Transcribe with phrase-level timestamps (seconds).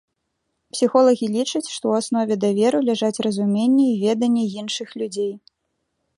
[0.75, 5.33] Псіхолагі лічаць, што ў аснове даверу ляжаць разуменне і веданне іншых людзей.